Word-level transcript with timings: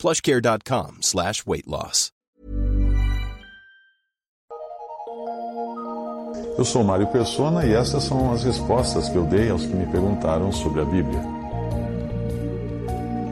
plushcare.com 0.00 1.02
slash 1.02 1.44
weight 1.46 1.68
loss. 1.68 2.10
Eu 6.56 6.64
sou 6.64 6.82
Mário 6.82 7.06
Persona 7.08 7.66
e 7.66 7.72
essas 7.72 8.04
são 8.04 8.32
as 8.32 8.42
respostas 8.42 9.08
que 9.08 9.16
eu 9.16 9.24
dei 9.24 9.50
aos 9.50 9.64
que 9.64 9.74
me 9.74 9.86
perguntaram 9.86 10.50
sobre 10.50 10.80
a 10.80 10.84
Bíblia. 10.84 11.20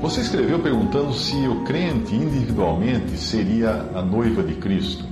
Você 0.02 0.20
escreveu 0.20 0.58
perguntando 0.60 1.12
se 1.14 1.36
o 1.48 1.64
crente 1.64 2.14
individualmente 2.14 3.16
seria 3.16 3.86
a 3.94 4.02
noiva 4.02 4.42
de 4.42 4.54
Cristo. 4.54 5.04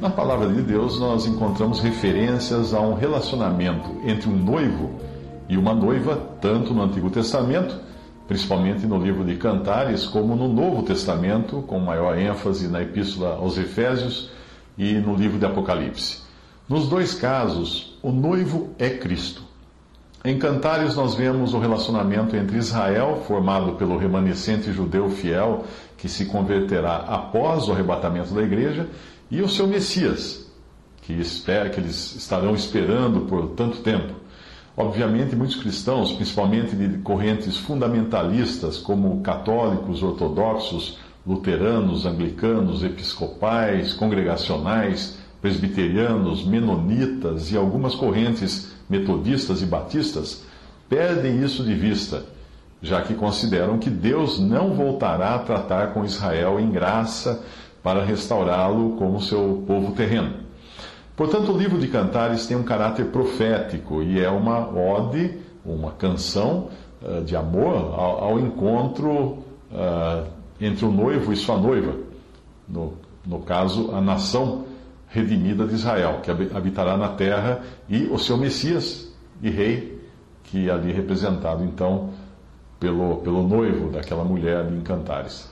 Na 0.00 0.10
palavra 0.10 0.48
de 0.48 0.62
Deus, 0.62 1.00
nós 1.00 1.26
encontramos 1.26 1.80
referências 1.80 2.74
a 2.74 2.80
um 2.80 2.94
relacionamento 2.94 3.88
entre 4.04 4.28
um 4.28 4.36
noivo 4.36 5.00
e 5.48 5.56
uma 5.56 5.74
noiva, 5.74 6.16
tanto 6.40 6.74
no 6.74 6.82
Antigo 6.82 7.10
Testamento, 7.10 7.87
principalmente 8.28 8.86
no 8.86 9.02
livro 9.02 9.24
de 9.24 9.36
Cantares, 9.36 10.04
como 10.04 10.36
no 10.36 10.46
Novo 10.46 10.82
Testamento, 10.82 11.62
com 11.62 11.80
maior 11.80 12.16
ênfase 12.16 12.68
na 12.68 12.82
Epístola 12.82 13.36
aos 13.36 13.56
Efésios 13.56 14.30
e 14.76 14.92
no 14.94 15.16
livro 15.16 15.38
de 15.38 15.46
Apocalipse. 15.46 16.18
Nos 16.68 16.88
dois 16.90 17.14
casos, 17.14 17.98
o 18.02 18.12
noivo 18.12 18.68
é 18.78 18.90
Cristo. 18.90 19.42
Em 20.22 20.38
Cantares, 20.38 20.94
nós 20.94 21.14
vemos 21.14 21.54
o 21.54 21.58
relacionamento 21.58 22.36
entre 22.36 22.58
Israel, 22.58 23.22
formado 23.26 23.72
pelo 23.76 23.96
remanescente 23.96 24.72
judeu 24.72 25.08
fiel 25.08 25.64
que 25.96 26.08
se 26.08 26.26
converterá 26.26 26.96
após 26.96 27.66
o 27.66 27.72
arrebatamento 27.72 28.34
da 28.34 28.42
igreja, 28.42 28.88
e 29.30 29.40
o 29.40 29.48
seu 29.48 29.66
Messias, 29.66 30.46
que, 31.00 31.14
espera, 31.14 31.70
que 31.70 31.80
eles 31.80 32.14
estarão 32.16 32.54
esperando 32.54 33.22
por 33.22 33.48
tanto 33.50 33.78
tempo. 33.78 34.12
Obviamente, 34.80 35.34
muitos 35.34 35.56
cristãos, 35.56 36.12
principalmente 36.12 36.76
de 36.76 36.98
correntes 36.98 37.56
fundamentalistas, 37.56 38.78
como 38.78 39.20
católicos, 39.22 40.04
ortodoxos, 40.04 41.00
luteranos, 41.26 42.06
anglicanos, 42.06 42.84
episcopais, 42.84 43.92
congregacionais, 43.92 45.18
presbiterianos, 45.42 46.46
menonitas 46.46 47.50
e 47.50 47.56
algumas 47.56 47.96
correntes 47.96 48.70
metodistas 48.88 49.62
e 49.62 49.66
batistas 49.66 50.44
perdem 50.88 51.42
isso 51.42 51.64
de 51.64 51.74
vista, 51.74 52.22
já 52.80 53.02
que 53.02 53.14
consideram 53.14 53.78
que 53.78 53.90
Deus 53.90 54.38
não 54.38 54.74
voltará 54.74 55.34
a 55.34 55.40
tratar 55.40 55.88
com 55.88 56.04
Israel 56.04 56.60
em 56.60 56.70
graça 56.70 57.44
para 57.82 58.04
restaurá-lo 58.04 58.92
como 58.96 59.20
seu 59.20 59.64
povo 59.66 59.90
terreno. 59.90 60.47
Portanto, 61.18 61.50
o 61.50 61.58
livro 61.58 61.80
de 61.80 61.88
Cantares 61.88 62.46
tem 62.46 62.56
um 62.56 62.62
caráter 62.62 63.06
profético 63.06 64.04
e 64.04 64.22
é 64.22 64.30
uma 64.30 64.68
ode, 64.72 65.36
uma 65.66 65.90
canção 65.90 66.68
uh, 67.02 67.24
de 67.24 67.34
amor 67.34 67.74
ao, 67.74 68.24
ao 68.24 68.38
encontro 68.38 69.10
uh, 69.10 70.24
entre 70.60 70.84
o 70.84 70.92
noivo 70.92 71.32
e 71.32 71.36
sua 71.36 71.56
noiva, 71.56 71.96
no, 72.68 72.92
no 73.26 73.40
caso, 73.40 73.90
a 73.92 74.00
nação 74.00 74.66
redimida 75.08 75.66
de 75.66 75.74
Israel, 75.74 76.20
que 76.22 76.30
habitará 76.30 76.96
na 76.96 77.08
terra, 77.08 77.62
e 77.88 78.04
o 78.04 78.16
seu 78.16 78.36
Messias 78.36 79.12
e 79.42 79.50
Rei, 79.50 80.00
que 80.44 80.68
é 80.68 80.72
ali 80.72 80.92
representado 80.92 81.64
então 81.64 82.10
pelo, 82.78 83.16
pelo 83.16 83.42
noivo 83.42 83.90
daquela 83.90 84.22
mulher 84.22 84.70
em 84.70 84.82
Cantares. 84.82 85.50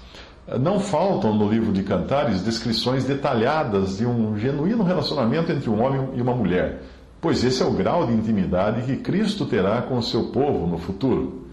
Não 0.60 0.78
faltam 0.78 1.34
no 1.34 1.50
livro 1.50 1.72
de 1.72 1.82
Cantares 1.82 2.40
descrições 2.40 3.02
detalhadas 3.02 3.98
de 3.98 4.06
um 4.06 4.38
genuíno 4.38 4.84
relacionamento 4.84 5.50
entre 5.50 5.68
um 5.68 5.82
homem 5.82 6.10
e 6.14 6.22
uma 6.22 6.36
mulher, 6.36 6.82
pois 7.20 7.42
esse 7.42 7.64
é 7.64 7.66
o 7.66 7.72
grau 7.72 8.06
de 8.06 8.12
intimidade 8.12 8.82
que 8.82 8.96
Cristo 8.96 9.44
terá 9.44 9.82
com 9.82 9.98
o 9.98 10.02
seu 10.02 10.26
povo 10.26 10.68
no 10.68 10.78
futuro. 10.78 11.48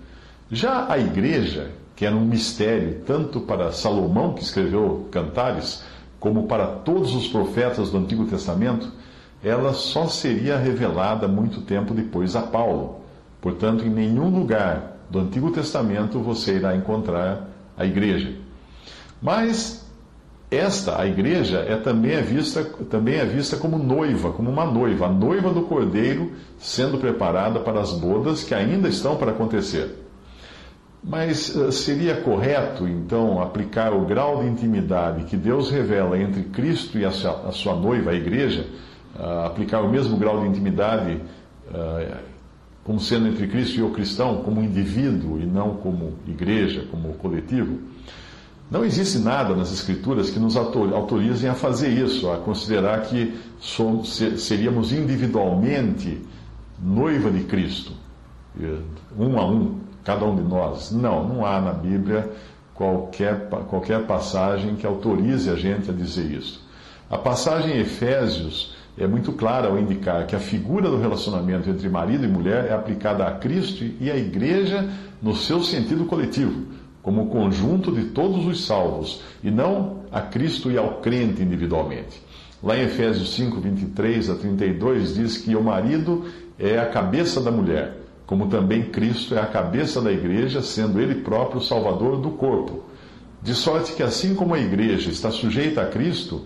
Já 0.51 0.85
a 0.87 0.99
igreja, 0.99 1.71
que 1.95 2.05
era 2.05 2.15
um 2.15 2.23
mistério 2.23 3.01
tanto 3.03 3.41
para 3.41 3.71
Salomão, 3.71 4.33
que 4.33 4.43
escreveu 4.43 5.07
Cantares, 5.09 5.83
como 6.19 6.43
para 6.43 6.67
todos 6.67 7.15
os 7.15 7.27
profetas 7.27 7.89
do 7.89 7.97
Antigo 7.97 8.25
Testamento, 8.25 8.91
ela 9.43 9.73
só 9.73 10.05
seria 10.05 10.55
revelada 10.55 11.27
muito 11.27 11.61
tempo 11.61 11.95
depois 11.95 12.35
a 12.35 12.43
Paulo. 12.43 13.01
Portanto, 13.41 13.83
em 13.83 13.89
nenhum 13.89 14.29
lugar 14.29 14.97
do 15.09 15.19
Antigo 15.19 15.49
Testamento 15.49 16.19
você 16.19 16.57
irá 16.57 16.75
encontrar 16.75 17.49
a 17.75 17.85
igreja. 17.87 18.43
Mas 19.23 19.89
esta, 20.51 21.01
a 21.01 21.07
igreja, 21.07 21.59
é 21.59 21.77
também 21.77 22.11
é 22.11 22.21
vista, 22.21 22.63
também 22.89 23.15
é 23.15 23.25
vista 23.25 23.55
como 23.55 23.77
noiva, 23.79 24.31
como 24.33 24.51
uma 24.51 24.65
noiva, 24.65 25.07
a 25.07 25.09
noiva 25.09 25.51
do 25.51 25.63
cordeiro 25.63 26.33
sendo 26.59 26.97
preparada 26.97 27.61
para 27.61 27.79
as 27.79 27.93
bodas 27.93 28.43
que 28.43 28.53
ainda 28.53 28.89
estão 28.89 29.15
para 29.15 29.31
acontecer. 29.31 30.03
Mas 31.01 31.55
eh, 31.55 31.71
seria 31.71 32.17
correto, 32.17 32.87
então, 32.87 33.41
aplicar 33.41 33.93
o 33.93 34.05
grau 34.05 34.43
de 34.43 34.49
intimidade 34.49 35.23
que 35.23 35.35
Deus 35.35 35.71
revela 35.71 36.19
entre 36.19 36.43
Cristo 36.43 36.99
e 36.99 37.05
a 37.05 37.11
sua, 37.11 37.47
a 37.47 37.51
sua 37.51 37.75
noiva, 37.75 38.11
a 38.11 38.13
igreja, 38.13 38.67
uh, 39.15 39.45
aplicar 39.45 39.81
o 39.81 39.89
mesmo 39.89 40.17
grau 40.17 40.41
de 40.41 40.47
intimidade 40.47 41.19
uh, 41.69 42.17
como 42.83 42.99
sendo 42.99 43.27
entre 43.27 43.47
Cristo 43.47 43.79
e 43.79 43.83
o 43.83 43.89
cristão, 43.89 44.43
como 44.43 44.61
indivíduo 44.61 45.39
e 45.39 45.45
não 45.45 45.75
como 45.75 46.13
igreja, 46.27 46.85
como 46.91 47.13
coletivo? 47.15 47.79
Não 48.71 48.83
existe 48.83 49.19
nada 49.19 49.55
nas 49.55 49.71
Escrituras 49.71 50.29
que 50.29 50.39
nos 50.39 50.55
autorizem 50.55 51.49
a 51.49 51.53
fazer 51.53 51.89
isso, 51.89 52.29
a 52.31 52.37
considerar 52.37 53.01
que 53.01 53.33
somos, 53.59 54.15
seríamos 54.37 54.91
individualmente 54.91 56.21
noiva 56.81 57.29
de 57.29 57.43
Cristo, 57.43 57.93
um 59.17 59.37
a 59.37 59.45
um 59.45 59.79
cada 60.03 60.25
um 60.25 60.35
de 60.35 60.43
nós. 60.43 60.91
Não, 60.91 61.27
não 61.27 61.45
há 61.45 61.61
na 61.61 61.71
Bíblia 61.71 62.29
qualquer, 62.73 63.47
qualquer 63.69 64.05
passagem 64.05 64.75
que 64.75 64.85
autorize 64.85 65.49
a 65.49 65.55
gente 65.55 65.89
a 65.89 65.93
dizer 65.93 66.31
isso. 66.31 66.61
A 67.09 67.17
passagem 67.17 67.77
em 67.77 67.81
Efésios 67.81 68.75
é 68.97 69.07
muito 69.07 69.31
clara 69.33 69.67
ao 69.67 69.79
indicar 69.79 70.25
que 70.27 70.35
a 70.35 70.39
figura 70.39 70.89
do 70.89 70.99
relacionamento 70.99 71.69
entre 71.69 71.89
marido 71.89 72.25
e 72.25 72.27
mulher 72.27 72.65
é 72.65 72.73
aplicada 72.73 73.25
a 73.25 73.31
Cristo 73.31 73.83
e 73.99 74.11
à 74.11 74.17
igreja 74.17 74.87
no 75.21 75.35
seu 75.35 75.63
sentido 75.63 76.05
coletivo, 76.05 76.65
como 77.03 77.27
conjunto 77.27 77.91
de 77.91 78.05
todos 78.05 78.47
os 78.47 78.65
salvos, 78.65 79.21
e 79.43 79.51
não 79.51 79.99
a 80.11 80.21
Cristo 80.21 80.71
e 80.71 80.77
ao 80.77 81.01
crente 81.01 81.43
individualmente. 81.43 82.19
Lá 82.63 82.75
em 82.75 82.85
Efésios 82.85 83.35
5, 83.35 83.59
23 83.59 84.29
a 84.31 84.35
32, 84.35 85.13
diz 85.13 85.37
que 85.37 85.55
o 85.55 85.61
marido 85.61 86.25
é 86.57 86.79
a 86.79 86.87
cabeça 86.87 87.39
da 87.39 87.51
mulher 87.51 88.01
como 88.25 88.47
também 88.47 88.83
Cristo 88.83 89.35
é 89.35 89.39
a 89.39 89.45
cabeça 89.45 90.01
da 90.01 90.11
igreja, 90.11 90.61
sendo 90.61 90.99
ele 90.99 91.15
próprio 91.21 91.59
o 91.59 91.63
salvador 91.63 92.17
do 92.17 92.31
corpo. 92.31 92.83
De 93.41 93.53
sorte 93.53 93.93
que, 93.93 94.03
assim 94.03 94.33
como 94.33 94.53
a 94.53 94.59
igreja 94.59 95.09
está 95.09 95.29
sujeita 95.29 95.81
a 95.81 95.87
Cristo, 95.87 96.43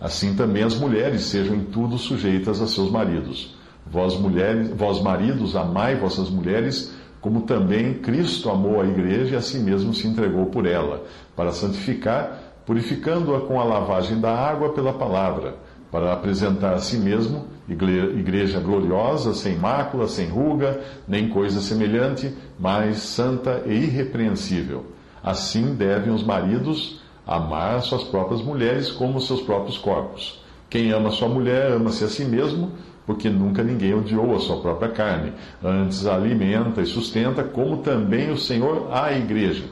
assim 0.00 0.34
também 0.34 0.64
as 0.64 0.74
mulheres 0.74 1.22
sejam 1.22 1.54
em 1.54 1.64
tudo 1.64 1.96
sujeitas 1.98 2.60
a 2.60 2.66
seus 2.66 2.90
maridos. 2.90 3.56
Vós, 3.86 4.18
mulheres, 4.18 4.70
vós 4.70 5.00
maridos, 5.00 5.54
amai 5.54 5.96
vossas 5.96 6.28
mulheres, 6.28 6.92
como 7.20 7.42
também 7.42 7.94
Cristo 7.94 8.50
amou 8.50 8.80
a 8.80 8.86
igreja 8.86 9.34
e 9.34 9.36
a 9.36 9.42
si 9.42 9.58
mesmo 9.58 9.92
se 9.92 10.06
entregou 10.06 10.46
por 10.46 10.66
ela, 10.66 11.04
para 11.36 11.52
santificar, 11.52 12.38
purificando-a 12.64 13.40
com 13.40 13.60
a 13.60 13.64
lavagem 13.64 14.20
da 14.20 14.34
água 14.34 14.72
pela 14.72 14.92
palavra 14.92 15.54
para 15.90 16.12
apresentar 16.12 16.74
a 16.74 16.78
si 16.78 16.96
mesmo 16.96 17.46
igreja 17.68 18.60
gloriosa, 18.60 19.34
sem 19.34 19.56
mácula, 19.56 20.06
sem 20.08 20.28
ruga, 20.28 20.80
nem 21.06 21.28
coisa 21.28 21.60
semelhante, 21.60 22.34
mas 22.58 22.98
santa 22.98 23.62
e 23.66 23.74
irrepreensível. 23.74 24.86
Assim 25.22 25.74
devem 25.74 26.12
os 26.12 26.22
maridos 26.22 27.00
amar 27.26 27.80
suas 27.82 28.04
próprias 28.04 28.42
mulheres 28.42 28.90
como 28.90 29.20
seus 29.20 29.40
próprios 29.42 29.78
corpos. 29.78 30.42
Quem 30.68 30.92
ama 30.92 31.10
sua 31.10 31.28
mulher, 31.28 31.72
ama-se 31.72 32.04
a 32.04 32.08
si 32.08 32.24
mesmo, 32.24 32.72
porque 33.10 33.28
nunca 33.28 33.64
ninguém 33.64 33.92
odiou 33.92 34.36
a 34.36 34.38
sua 34.38 34.60
própria 34.60 34.88
carne. 34.88 35.32
Antes 35.64 36.06
alimenta 36.06 36.80
e 36.80 36.86
sustenta, 36.86 37.42
como 37.42 37.78
também 37.78 38.30
o 38.30 38.38
Senhor 38.38 38.86
a 38.92 39.12
igreja, 39.12 39.64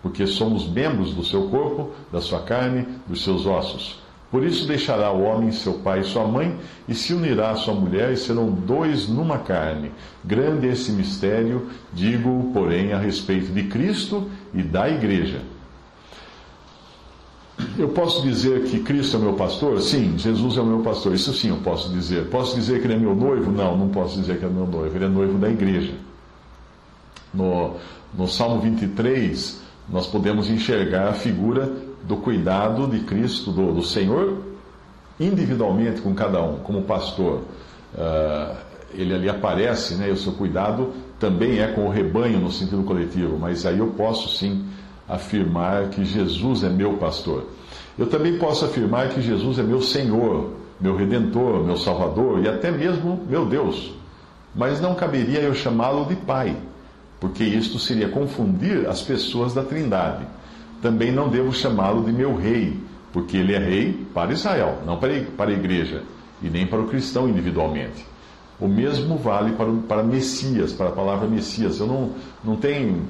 porque 0.00 0.24
somos 0.28 0.68
membros 0.68 1.12
do 1.12 1.24
seu 1.24 1.48
corpo, 1.48 1.90
da 2.12 2.20
sua 2.20 2.42
carne, 2.42 2.86
dos 3.04 3.24
seus 3.24 3.46
ossos. 3.46 4.00
Por 4.30 4.44
isso 4.44 4.68
deixará 4.68 5.10
o 5.10 5.24
homem 5.24 5.50
seu 5.50 5.74
pai 5.74 6.00
e 6.00 6.04
sua 6.04 6.24
mãe, 6.24 6.56
e 6.88 6.94
se 6.94 7.12
unirá 7.12 7.50
à 7.50 7.56
sua 7.56 7.74
mulher, 7.74 8.12
e 8.12 8.16
serão 8.16 8.48
dois 8.48 9.08
numa 9.08 9.38
carne. 9.38 9.90
Grande 10.24 10.68
é 10.68 10.70
esse 10.70 10.92
mistério, 10.92 11.66
digo, 11.92 12.52
porém, 12.54 12.92
a 12.92 12.98
respeito 12.98 13.50
de 13.50 13.64
Cristo 13.64 14.30
e 14.54 14.62
da 14.62 14.88
igreja. 14.88 15.40
Eu 17.78 17.88
posso 17.88 18.22
dizer 18.22 18.64
que 18.64 18.80
Cristo 18.80 19.16
é 19.16 19.20
meu 19.20 19.34
pastor? 19.34 19.80
Sim, 19.80 20.18
Jesus 20.18 20.56
é 20.56 20.60
o 20.60 20.66
meu 20.66 20.80
pastor. 20.80 21.14
Isso 21.14 21.32
sim 21.32 21.50
eu 21.50 21.56
posso 21.58 21.88
dizer. 21.90 22.26
Posso 22.26 22.54
dizer 22.54 22.80
que 22.80 22.86
ele 22.86 22.94
é 22.94 22.98
meu 22.98 23.14
noivo? 23.14 23.50
Não, 23.50 23.76
não 23.76 23.88
posso 23.88 24.18
dizer 24.18 24.38
que 24.38 24.44
é 24.44 24.48
meu 24.48 24.66
noivo. 24.66 24.96
Ele 24.96 25.04
é 25.04 25.08
noivo 25.08 25.38
da 25.38 25.48
igreja. 25.48 25.94
No, 27.32 27.74
no 28.16 28.28
Salmo 28.28 28.60
23, 28.60 29.60
nós 29.88 30.06
podemos 30.06 30.48
enxergar 30.48 31.08
a 31.08 31.12
figura 31.12 31.70
do 32.02 32.16
cuidado 32.16 32.86
de 32.86 33.00
Cristo, 33.00 33.50
do, 33.50 33.72
do 33.72 33.82
Senhor, 33.82 34.38
individualmente 35.18 36.00
com 36.00 36.14
cada 36.14 36.42
um, 36.42 36.58
como 36.58 36.82
pastor. 36.82 37.42
Uh, 37.94 38.56
ele 38.92 39.14
ali 39.14 39.28
aparece, 39.28 39.94
né, 39.94 40.08
e 40.08 40.12
o 40.12 40.16
seu 40.16 40.32
cuidado 40.32 40.92
também 41.18 41.60
é 41.60 41.68
com 41.68 41.86
o 41.86 41.90
rebanho 41.90 42.38
no 42.38 42.50
sentido 42.50 42.82
coletivo, 42.84 43.38
mas 43.38 43.66
aí 43.66 43.78
eu 43.78 43.88
posso 43.88 44.36
sim 44.36 44.64
afirmar 45.08 45.88
que 45.88 46.04
Jesus 46.04 46.62
é 46.64 46.68
meu 46.68 46.94
pastor. 46.94 47.46
Eu 47.98 48.06
também 48.06 48.38
posso 48.38 48.64
afirmar 48.64 49.08
que 49.10 49.20
Jesus 49.20 49.58
é 49.58 49.62
meu 49.62 49.80
Senhor, 49.80 50.52
meu 50.80 50.96
Redentor, 50.96 51.64
meu 51.64 51.76
Salvador 51.76 52.42
e 52.42 52.48
até 52.48 52.70
mesmo 52.70 53.24
meu 53.28 53.46
Deus. 53.46 53.92
Mas 54.54 54.80
não 54.80 54.94
caberia 54.94 55.40
eu 55.40 55.54
chamá-lo 55.54 56.04
de 56.06 56.16
Pai, 56.16 56.56
porque 57.20 57.44
isto 57.44 57.78
seria 57.78 58.08
confundir 58.08 58.88
as 58.88 59.02
pessoas 59.02 59.54
da 59.54 59.62
Trindade. 59.62 60.24
Também 60.80 61.10
não 61.10 61.28
devo 61.28 61.52
chamá-lo 61.52 62.04
de 62.04 62.12
meu 62.12 62.36
Rei, 62.36 62.78
porque 63.12 63.36
ele 63.36 63.54
é 63.54 63.58
Rei 63.58 64.06
para 64.12 64.32
Israel, 64.32 64.78
não 64.84 64.98
para 64.98 65.12
a 65.12 65.52
igreja, 65.52 66.02
e 66.42 66.48
nem 66.48 66.66
para 66.66 66.80
o 66.80 66.88
cristão 66.88 67.28
individualmente. 67.28 68.04
O 68.60 68.68
mesmo 68.68 69.16
vale 69.16 69.52
para, 69.52 69.70
para 69.88 70.02
Messias, 70.02 70.72
para 70.72 70.88
a 70.88 70.92
palavra 70.92 71.26
Messias. 71.26 71.80
Eu 71.80 71.86
não, 71.86 72.12
não 72.44 72.56
tenho 72.56 73.02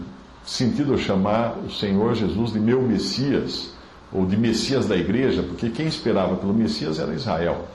sentido 0.44 0.92
eu 0.92 0.98
chamar 0.98 1.58
o 1.58 1.70
Senhor 1.70 2.14
Jesus 2.14 2.52
de 2.52 2.60
meu 2.60 2.82
Messias, 2.82 3.72
ou 4.12 4.24
de 4.24 4.36
Messias 4.36 4.86
da 4.86 4.96
igreja, 4.96 5.42
porque 5.42 5.70
quem 5.70 5.86
esperava 5.86 6.36
pelo 6.36 6.54
Messias 6.54 6.98
era 6.98 7.12
Israel. 7.14 7.66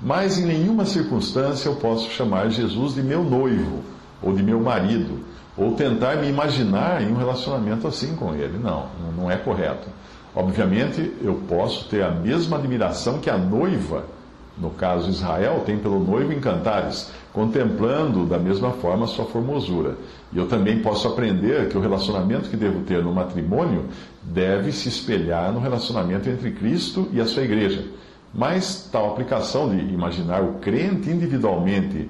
Mas 0.00 0.38
em 0.38 0.46
nenhuma 0.46 0.84
circunstância 0.84 1.68
eu 1.68 1.76
posso 1.76 2.10
chamar 2.10 2.50
Jesus 2.50 2.94
de 2.94 3.02
meu 3.02 3.24
noivo, 3.24 3.82
ou 4.22 4.34
de 4.34 4.42
meu 4.42 4.60
marido, 4.60 5.20
ou 5.56 5.74
tentar 5.74 6.16
me 6.16 6.28
imaginar 6.28 7.02
em 7.02 7.12
um 7.12 7.16
relacionamento 7.16 7.86
assim 7.86 8.14
com 8.14 8.34
ele. 8.34 8.58
Não, 8.58 8.86
não 9.16 9.30
é 9.30 9.36
correto. 9.36 9.88
Obviamente, 10.34 11.12
eu 11.20 11.42
posso 11.48 11.88
ter 11.88 12.04
a 12.04 12.10
mesma 12.10 12.56
admiração 12.56 13.18
que 13.18 13.28
a 13.28 13.36
noiva 13.36 14.04
no 14.60 14.70
caso 14.70 15.08
Israel, 15.08 15.62
tem 15.64 15.78
pelo 15.78 15.98
noivo 15.98 16.32
em 16.32 16.40
cantares, 16.40 17.10
contemplando 17.32 18.26
da 18.26 18.38
mesma 18.38 18.70
forma 18.72 19.06
sua 19.06 19.24
formosura. 19.24 19.96
E 20.32 20.38
eu 20.38 20.46
também 20.46 20.80
posso 20.80 21.08
aprender 21.08 21.68
que 21.68 21.78
o 21.78 21.80
relacionamento 21.80 22.48
que 22.48 22.56
devo 22.56 22.80
ter 22.80 23.02
no 23.02 23.12
matrimônio 23.12 23.84
deve 24.22 24.72
se 24.72 24.88
espelhar 24.88 25.52
no 25.52 25.60
relacionamento 25.60 26.28
entre 26.28 26.50
Cristo 26.52 27.08
e 27.12 27.20
a 27.20 27.26
sua 27.26 27.42
igreja. 27.42 27.84
Mas 28.34 28.88
tal 28.92 29.10
aplicação 29.10 29.68
de 29.68 29.76
imaginar 29.92 30.42
o 30.42 30.54
crente 30.54 31.10
individualmente 31.10 32.08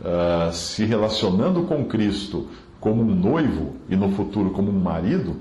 uh, 0.00 0.52
se 0.52 0.84
relacionando 0.84 1.62
com 1.62 1.84
Cristo 1.84 2.48
como 2.80 3.02
um 3.02 3.14
noivo 3.14 3.76
e 3.88 3.96
no 3.96 4.10
futuro 4.10 4.50
como 4.50 4.70
um 4.70 4.80
marido, 4.80 5.36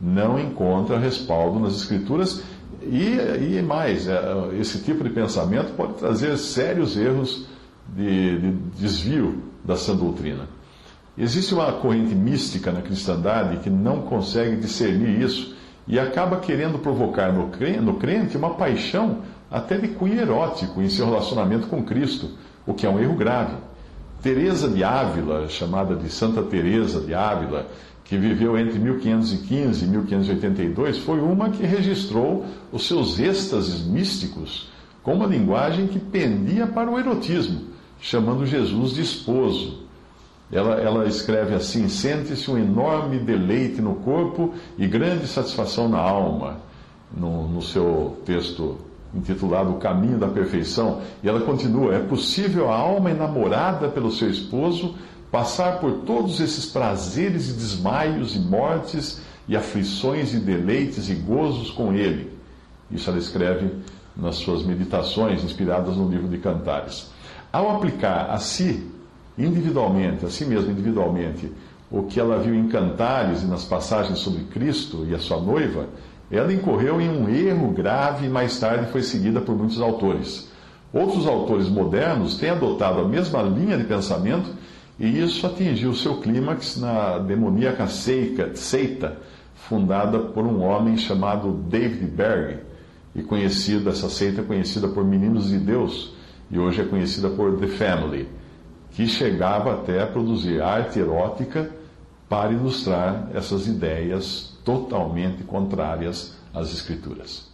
não 0.00 0.38
encontra 0.38 0.98
respaldo 0.98 1.58
nas 1.58 1.74
Escrituras 1.74 2.42
e, 2.82 3.56
e 3.56 3.62
mais, 3.62 4.06
é, 4.06 4.20
esse 4.60 4.82
tipo 4.82 5.02
de 5.02 5.10
pensamento 5.10 5.72
pode 5.72 5.94
trazer 5.94 6.36
sérios 6.36 6.96
erros 6.96 7.46
de, 7.88 8.38
de 8.38 8.52
desvio 8.78 9.42
da 9.64 9.76
sã 9.76 9.96
doutrina. 9.96 10.48
Existe 11.16 11.54
uma 11.54 11.72
corrente 11.72 12.14
mística 12.14 12.72
na 12.72 12.82
cristandade 12.82 13.58
que 13.58 13.70
não 13.70 14.02
consegue 14.02 14.56
discernir 14.56 15.20
isso 15.20 15.54
e 15.86 15.98
acaba 15.98 16.38
querendo 16.38 16.78
provocar 16.78 17.32
no 17.32 17.94
crente, 17.94 18.36
uma 18.36 18.54
paixão 18.54 19.18
até 19.50 19.78
de 19.78 19.88
cunho 19.88 20.20
erótico 20.20 20.82
em 20.82 20.88
seu 20.88 21.06
relacionamento 21.06 21.68
com 21.68 21.84
Cristo, 21.84 22.30
o 22.66 22.74
que 22.74 22.86
é 22.86 22.90
um 22.90 22.98
erro 22.98 23.14
grave. 23.14 23.54
Teresa 24.22 24.68
de 24.68 24.82
Ávila, 24.82 25.48
chamada 25.48 25.94
de 25.94 26.08
Santa 26.08 26.42
Teresa 26.42 27.00
de 27.00 27.14
Ávila, 27.14 27.66
que 28.04 28.16
viveu 28.16 28.58
entre 28.58 28.78
1515 28.78 29.84
e 29.84 29.88
1582, 29.88 30.98
foi 30.98 31.20
uma 31.20 31.50
que 31.50 31.64
registrou 31.64 32.44
os 32.72 32.86
seus 32.86 33.20
êxtases 33.20 33.84
místicos 33.84 34.70
com 35.02 35.14
uma 35.14 35.26
linguagem 35.26 35.86
que 35.86 35.98
pendia 35.98 36.66
para 36.66 36.90
o 36.90 36.98
erotismo, 36.98 37.73
chamando 38.04 38.44
Jesus 38.44 38.92
de 38.92 39.00
esposo. 39.00 39.78
Ela, 40.52 40.74
ela 40.74 41.06
escreve 41.06 41.54
assim: 41.54 41.88
sente-se 41.88 42.50
um 42.50 42.58
enorme 42.58 43.18
deleite 43.18 43.80
no 43.80 43.94
corpo 43.96 44.52
e 44.76 44.86
grande 44.86 45.26
satisfação 45.26 45.88
na 45.88 45.98
alma, 45.98 46.58
no, 47.16 47.48
no 47.48 47.62
seu 47.62 48.18
texto 48.26 48.76
intitulado 49.14 49.70
O 49.70 49.78
Caminho 49.78 50.18
da 50.18 50.28
Perfeição. 50.28 51.00
E 51.22 51.28
ela 51.28 51.40
continua: 51.40 51.94
é 51.94 52.00
possível 52.00 52.70
a 52.70 52.76
alma 52.76 53.10
enamorada 53.10 53.88
pelo 53.88 54.12
seu 54.12 54.28
esposo 54.28 54.94
passar 55.30 55.80
por 55.80 56.02
todos 56.04 56.40
esses 56.40 56.66
prazeres 56.66 57.48
e 57.48 57.54
desmaios 57.54 58.36
e 58.36 58.38
mortes 58.38 59.22
e 59.48 59.56
aflições 59.56 60.34
e 60.34 60.38
deleites 60.38 61.08
e 61.08 61.14
gozos 61.14 61.70
com 61.70 61.94
ele. 61.94 62.30
Isso 62.90 63.08
ela 63.08 63.18
escreve 63.18 63.70
nas 64.14 64.36
suas 64.36 64.62
meditações 64.62 65.42
inspiradas 65.42 65.96
no 65.96 66.08
livro 66.08 66.28
de 66.28 66.38
Cantares. 66.38 67.13
Ao 67.54 67.76
aplicar 67.76 68.32
a 68.32 68.38
si, 68.38 68.84
individualmente, 69.38 70.26
a 70.26 70.28
si 70.28 70.44
mesmo 70.44 70.72
individualmente, 70.72 71.52
o 71.88 72.02
que 72.02 72.18
ela 72.18 72.40
viu 72.40 72.52
em 72.52 72.66
Cantares 72.66 73.44
e 73.44 73.46
nas 73.46 73.64
passagens 73.64 74.18
sobre 74.18 74.42
Cristo 74.46 75.06
e 75.08 75.14
a 75.14 75.20
sua 75.20 75.40
noiva, 75.40 75.86
ela 76.28 76.52
incorreu 76.52 77.00
em 77.00 77.08
um 77.08 77.28
erro 77.28 77.68
grave 77.68 78.26
e 78.26 78.28
mais 78.28 78.58
tarde 78.58 78.90
foi 78.90 79.04
seguida 79.04 79.40
por 79.40 79.56
muitos 79.56 79.80
autores. 79.80 80.50
Outros 80.92 81.28
autores 81.28 81.68
modernos 81.68 82.36
têm 82.38 82.50
adotado 82.50 82.98
a 82.98 83.08
mesma 83.08 83.40
linha 83.42 83.78
de 83.78 83.84
pensamento 83.84 84.50
e 84.98 85.20
isso 85.20 85.46
atingiu 85.46 85.94
seu 85.94 86.16
clímax 86.16 86.76
na 86.76 87.18
demoníaca 87.18 87.86
seita 87.86 89.16
fundada 89.54 90.18
por 90.18 90.44
um 90.44 90.60
homem 90.60 90.96
chamado 90.96 91.52
David 91.52 92.04
Berg, 92.06 92.58
e 93.14 93.22
conhecida, 93.22 93.90
essa 93.90 94.10
seita 94.10 94.40
é 94.40 94.44
conhecida 94.44 94.88
por 94.88 95.04
Meninos 95.04 95.50
de 95.50 95.58
Deus, 95.58 96.12
e 96.50 96.58
hoje 96.58 96.82
é 96.82 96.84
conhecida 96.84 97.30
por 97.30 97.58
The 97.58 97.66
Family, 97.68 98.28
que 98.90 99.06
chegava 99.06 99.74
até 99.74 100.02
a 100.02 100.06
produzir 100.06 100.62
arte 100.62 100.98
erótica 100.98 101.70
para 102.28 102.52
ilustrar 102.52 103.28
essas 103.34 103.66
ideias 103.66 104.58
totalmente 104.64 105.42
contrárias 105.44 106.36
às 106.52 106.72
Escrituras. 106.72 107.53